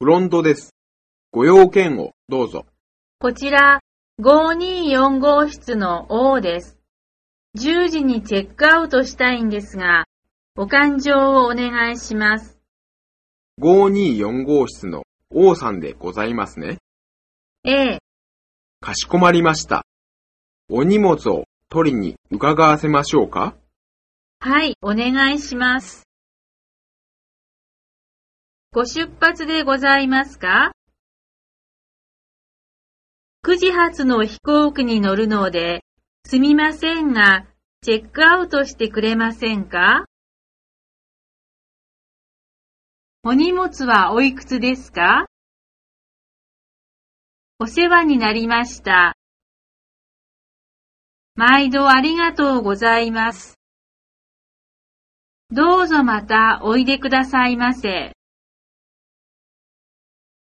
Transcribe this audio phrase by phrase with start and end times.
[0.00, 0.76] フロントです。
[1.32, 2.66] ご用件をどうぞ。
[3.18, 3.80] こちら、
[4.20, 6.78] 524号室の O です。
[7.58, 10.04] 10時にチェックアウトしたいんですが、
[10.56, 12.60] お勘定をお願いします。
[13.60, 15.02] 524号室の
[15.34, 16.78] 王さんでございますね。
[17.64, 17.98] ええ、
[18.80, 19.84] かしこまりました。
[20.70, 23.56] お荷物を取りに伺わせましょうか
[24.38, 26.07] はい、お願いします。
[28.78, 30.70] ご出発でございますか
[33.44, 35.82] ?9 時発の飛行機に乗るので、
[36.24, 37.48] すみませんが、
[37.82, 40.04] チェックアウトしてくれませんか？
[43.24, 45.26] お荷物はおいくつですか？
[47.58, 49.16] お世話になりました。
[51.34, 53.58] 毎度ありがとうございます。
[55.50, 58.12] どうぞまたおいでくださいませ。